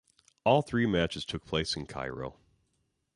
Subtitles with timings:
[0.45, 2.35] All three matches took place in Cairo.